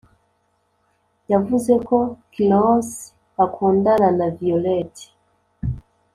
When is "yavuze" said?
1.31-1.73